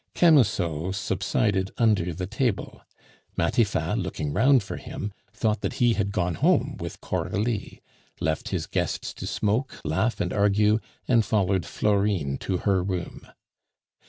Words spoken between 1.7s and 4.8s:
under the table; Matifat, looking round for